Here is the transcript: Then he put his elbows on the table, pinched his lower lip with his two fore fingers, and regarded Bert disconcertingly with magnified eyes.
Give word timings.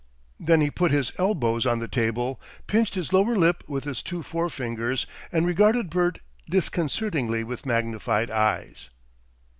Then 0.39 0.61
he 0.61 0.71
put 0.71 0.89
his 0.89 1.11
elbows 1.19 1.67
on 1.67 1.77
the 1.77 1.87
table, 1.87 2.41
pinched 2.65 2.95
his 2.95 3.13
lower 3.13 3.35
lip 3.35 3.63
with 3.67 3.83
his 3.83 4.01
two 4.01 4.23
fore 4.23 4.49
fingers, 4.49 5.05
and 5.31 5.45
regarded 5.45 5.91
Bert 5.91 6.17
disconcertingly 6.49 7.43
with 7.43 7.67
magnified 7.67 8.31
eyes. 8.31 8.89